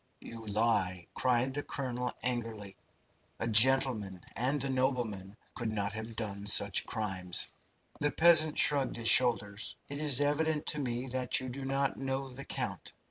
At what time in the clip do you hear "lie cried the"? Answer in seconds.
0.47-1.61